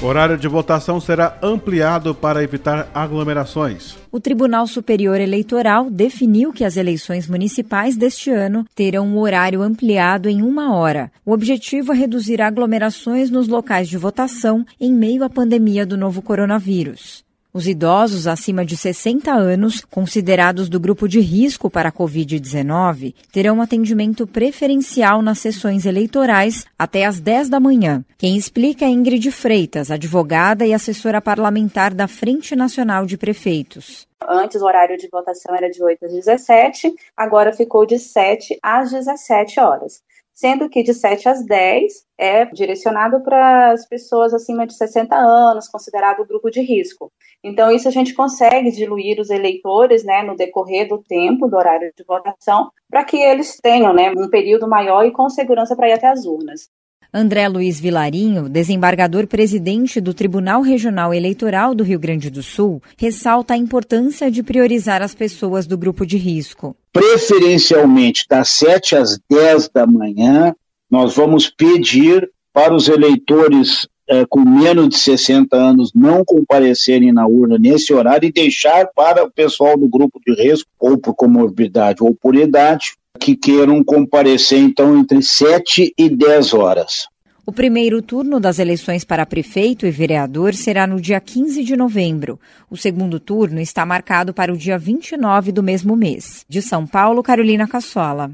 O 0.00 0.06
horário 0.06 0.38
de 0.38 0.46
votação 0.46 1.00
será 1.00 1.36
ampliado 1.42 2.14
para 2.14 2.40
evitar 2.40 2.88
aglomerações. 2.94 3.96
O 4.12 4.20
Tribunal 4.20 4.64
Superior 4.68 5.20
Eleitoral 5.20 5.90
definiu 5.90 6.52
que 6.52 6.64
as 6.64 6.76
eleições 6.76 7.26
municipais 7.26 7.96
deste 7.96 8.30
ano 8.30 8.64
terão 8.76 9.08
um 9.08 9.18
horário 9.18 9.60
ampliado 9.60 10.28
em 10.28 10.40
uma 10.40 10.72
hora. 10.72 11.10
O 11.26 11.32
objetivo 11.32 11.92
é 11.92 11.96
reduzir 11.96 12.40
aglomerações 12.40 13.28
nos 13.28 13.48
locais 13.48 13.88
de 13.88 13.98
votação 13.98 14.64
em 14.80 14.92
meio 14.92 15.24
à 15.24 15.28
pandemia 15.28 15.84
do 15.84 15.96
novo 15.96 16.22
coronavírus. 16.22 17.27
Os 17.58 17.66
idosos 17.66 18.28
acima 18.28 18.64
de 18.64 18.76
60 18.76 19.32
anos, 19.32 19.84
considerados 19.84 20.68
do 20.68 20.78
grupo 20.78 21.08
de 21.08 21.18
risco 21.18 21.68
para 21.68 21.88
a 21.88 21.92
Covid-19, 21.92 23.16
terão 23.32 23.60
atendimento 23.60 24.28
preferencial 24.28 25.20
nas 25.20 25.40
sessões 25.40 25.84
eleitorais 25.84 26.64
até 26.78 27.04
às 27.04 27.18
10 27.18 27.48
da 27.48 27.58
manhã. 27.58 28.04
Quem 28.16 28.36
explica 28.36 28.84
é 28.84 28.88
Ingrid 28.88 29.32
Freitas, 29.32 29.90
advogada 29.90 30.64
e 30.64 30.72
assessora 30.72 31.20
parlamentar 31.20 31.92
da 31.92 32.06
Frente 32.06 32.54
Nacional 32.54 33.04
de 33.04 33.18
Prefeitos. 33.18 34.06
Antes 34.22 34.62
o 34.62 34.64
horário 34.64 34.96
de 34.96 35.08
votação 35.08 35.52
era 35.52 35.68
de 35.68 35.82
8 35.82 36.04
às 36.04 36.12
17, 36.12 36.94
agora 37.16 37.52
ficou 37.52 37.84
de 37.84 37.98
7 37.98 38.56
às 38.62 38.92
17 38.92 39.58
horas 39.58 40.00
sendo 40.38 40.68
que 40.68 40.84
de 40.84 40.94
7 40.94 41.28
às 41.28 41.44
10 41.44 41.92
é 42.16 42.44
direcionado 42.44 43.20
para 43.24 43.72
as 43.72 43.84
pessoas 43.88 44.32
acima 44.32 44.68
de 44.68 44.74
60 44.74 45.12
anos, 45.16 45.66
considerado 45.66 46.24
grupo 46.24 46.48
de 46.48 46.60
risco. 46.60 47.10
Então, 47.42 47.72
isso 47.72 47.88
a 47.88 47.90
gente 47.90 48.14
consegue 48.14 48.70
diluir 48.70 49.20
os 49.20 49.30
eleitores 49.30 50.04
né, 50.04 50.22
no 50.22 50.36
decorrer 50.36 50.86
do 50.86 51.02
tempo, 51.02 51.48
do 51.48 51.56
horário 51.56 51.92
de 51.96 52.04
votação, 52.04 52.70
para 52.88 53.04
que 53.04 53.16
eles 53.16 53.56
tenham 53.60 53.92
né, 53.92 54.12
um 54.16 54.30
período 54.30 54.68
maior 54.68 55.04
e 55.04 55.10
com 55.10 55.28
segurança 55.28 55.74
para 55.74 55.88
ir 55.88 55.94
até 55.94 56.06
as 56.06 56.24
urnas. 56.24 56.68
André 57.12 57.48
Luiz 57.48 57.80
Vilarinho, 57.80 58.50
desembargador 58.50 59.26
presidente 59.26 59.98
do 59.98 60.12
Tribunal 60.12 60.60
Regional 60.60 61.14
Eleitoral 61.14 61.74
do 61.74 61.82
Rio 61.82 61.98
Grande 61.98 62.28
do 62.28 62.42
Sul, 62.42 62.82
ressalta 62.98 63.54
a 63.54 63.56
importância 63.56 64.30
de 64.30 64.42
priorizar 64.42 65.00
as 65.00 65.14
pessoas 65.14 65.66
do 65.66 65.78
grupo 65.78 66.04
de 66.04 66.18
risco. 66.18 66.76
Preferencialmente 66.92 68.26
das 68.28 68.50
7 68.50 68.94
às 68.94 69.18
10 69.30 69.70
da 69.70 69.86
manhã, 69.86 70.54
nós 70.90 71.16
vamos 71.16 71.48
pedir 71.48 72.30
para 72.52 72.74
os 72.74 72.88
eleitores 72.88 73.88
é, 74.06 74.26
com 74.26 74.40
menos 74.40 74.88
de 74.88 74.98
60 74.98 75.56
anos 75.56 75.92
não 75.94 76.24
comparecerem 76.24 77.12
na 77.12 77.26
urna 77.26 77.58
nesse 77.58 77.92
horário 77.92 78.26
e 78.26 78.32
deixar 78.32 78.86
para 78.94 79.24
o 79.24 79.30
pessoal 79.30 79.78
do 79.78 79.88
grupo 79.88 80.20
de 80.26 80.34
risco, 80.34 80.68
ou 80.78 80.98
por 80.98 81.14
comorbidade 81.14 82.02
ou 82.02 82.14
por 82.14 82.34
idade, 82.34 82.96
que 83.18 83.36
queiram 83.36 83.82
comparecer 83.82 84.58
então 84.58 84.96
entre 84.96 85.22
7 85.22 85.92
e 85.98 86.08
10 86.08 86.54
horas. 86.54 87.08
O 87.48 87.52
primeiro 87.52 88.02
turno 88.02 88.38
das 88.38 88.58
eleições 88.58 89.04
para 89.04 89.24
prefeito 89.24 89.86
e 89.86 89.90
vereador 89.90 90.52
será 90.52 90.86
no 90.86 91.00
dia 91.00 91.18
15 91.18 91.64
de 91.64 91.76
novembro. 91.76 92.38
O 92.70 92.76
segundo 92.76 93.18
turno 93.18 93.58
está 93.58 93.86
marcado 93.86 94.34
para 94.34 94.52
o 94.52 94.56
dia 94.56 94.78
29 94.78 95.50
do 95.50 95.62
mesmo 95.62 95.96
mês. 95.96 96.44
De 96.46 96.60
São 96.60 96.86
Paulo, 96.86 97.22
Carolina 97.22 97.66
Cassola. 97.66 98.32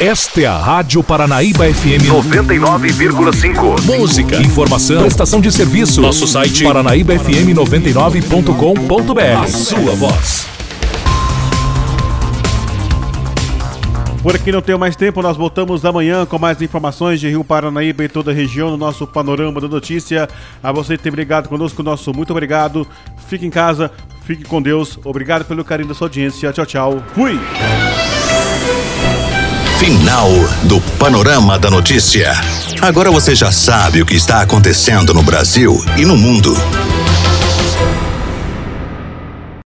Esta 0.00 0.40
é 0.40 0.46
a 0.46 0.56
Rádio 0.56 1.02
Paranaíba 1.02 1.64
FM 1.64 2.06
99,5. 2.06 3.98
Música, 3.98 4.36
informação, 4.36 5.00
prestação 5.00 5.40
de 5.40 5.50
serviço. 5.50 6.00
Nosso 6.00 6.28
site 6.28 6.62
paranaíbafm99.com.br. 6.62 9.42
A 9.42 9.48
sua 9.48 9.96
voz. 9.96 10.57
Por 14.22 14.34
aqui 14.34 14.50
não 14.50 14.60
tenho 14.60 14.78
mais 14.78 14.96
tempo, 14.96 15.22
nós 15.22 15.36
voltamos 15.36 15.84
amanhã 15.84 16.26
com 16.26 16.38
mais 16.38 16.60
informações 16.60 17.20
de 17.20 17.28
Rio 17.28 17.44
Paranaíba 17.44 18.04
e 18.04 18.08
toda 18.08 18.32
a 18.32 18.34
região 18.34 18.70
no 18.70 18.76
nosso 18.76 19.06
Panorama 19.06 19.60
da 19.60 19.68
Notícia. 19.68 20.28
A 20.62 20.72
você 20.72 20.96
que 20.96 21.02
tem 21.02 21.12
brigado 21.12 21.48
conosco, 21.48 21.82
nosso 21.82 22.12
muito 22.12 22.30
obrigado. 22.30 22.86
Fique 23.28 23.46
em 23.46 23.50
casa, 23.50 23.90
fique 24.26 24.44
com 24.44 24.60
Deus. 24.60 24.98
Obrigado 25.04 25.44
pelo 25.44 25.64
carinho 25.64 25.88
da 25.88 25.94
sua 25.94 26.06
audiência. 26.06 26.52
Tchau, 26.52 26.66
tchau. 26.66 27.02
Fui! 27.14 27.38
Final 29.78 30.28
do 30.64 30.80
Panorama 30.98 31.56
da 31.56 31.70
Notícia. 31.70 32.32
Agora 32.82 33.12
você 33.12 33.36
já 33.36 33.52
sabe 33.52 34.02
o 34.02 34.06
que 34.06 34.14
está 34.14 34.42
acontecendo 34.42 35.14
no 35.14 35.22
Brasil 35.22 35.80
e 35.96 36.04
no 36.04 36.16
mundo. 36.16 36.52